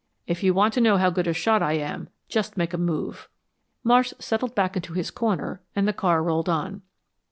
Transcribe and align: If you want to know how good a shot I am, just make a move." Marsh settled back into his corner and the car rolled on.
If 0.25 0.41
you 0.41 0.55
want 0.55 0.73
to 0.73 0.81
know 0.81 0.97
how 0.97 1.11
good 1.11 1.27
a 1.27 1.31
shot 1.33 1.61
I 1.61 1.73
am, 1.73 2.09
just 2.27 2.57
make 2.57 2.73
a 2.73 2.77
move." 2.79 3.29
Marsh 3.83 4.15
settled 4.17 4.55
back 4.55 4.75
into 4.75 4.93
his 4.93 5.11
corner 5.11 5.61
and 5.75 5.87
the 5.87 5.93
car 5.93 6.23
rolled 6.23 6.49
on. 6.49 6.81